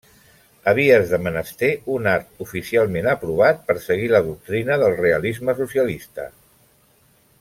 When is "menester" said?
1.25-1.69